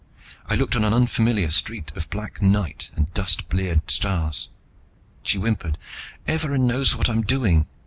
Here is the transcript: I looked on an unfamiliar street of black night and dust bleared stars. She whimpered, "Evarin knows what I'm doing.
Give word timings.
I 0.47 0.55
looked 0.55 0.75
on 0.75 0.83
an 0.83 0.95
unfamiliar 0.95 1.51
street 1.51 1.91
of 1.95 2.09
black 2.09 2.41
night 2.41 2.89
and 2.95 3.13
dust 3.13 3.47
bleared 3.49 3.91
stars. 3.91 4.49
She 5.21 5.37
whimpered, 5.37 5.77
"Evarin 6.27 6.65
knows 6.65 6.95
what 6.95 7.07
I'm 7.07 7.21
doing. 7.21 7.67